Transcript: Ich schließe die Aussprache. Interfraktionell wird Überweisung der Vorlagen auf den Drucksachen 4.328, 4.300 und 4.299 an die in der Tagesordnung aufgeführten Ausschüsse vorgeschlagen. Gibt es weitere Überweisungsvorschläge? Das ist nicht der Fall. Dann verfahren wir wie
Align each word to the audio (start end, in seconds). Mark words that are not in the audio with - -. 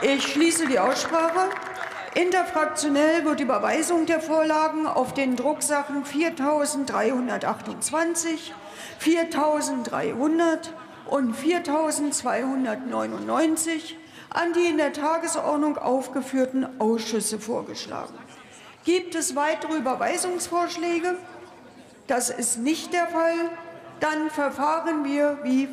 Ich 0.00 0.28
schließe 0.28 0.68
die 0.68 0.78
Aussprache. 0.78 1.50
Interfraktionell 2.14 3.24
wird 3.24 3.40
Überweisung 3.40 4.06
der 4.06 4.20
Vorlagen 4.20 4.86
auf 4.86 5.12
den 5.12 5.34
Drucksachen 5.34 6.04
4.328, 6.04 8.52
4.300 9.02 10.68
und 11.06 11.36
4.299 11.36 13.96
an 14.30 14.52
die 14.52 14.66
in 14.66 14.76
der 14.76 14.92
Tagesordnung 14.92 15.78
aufgeführten 15.78 16.80
Ausschüsse 16.80 17.40
vorgeschlagen. 17.40 18.14
Gibt 18.84 19.16
es 19.16 19.34
weitere 19.34 19.78
Überweisungsvorschläge? 19.78 21.16
Das 22.06 22.30
ist 22.30 22.58
nicht 22.58 22.92
der 22.92 23.08
Fall. 23.08 23.50
Dann 23.98 24.30
verfahren 24.30 25.04
wir 25.04 25.40
wie 25.42 25.66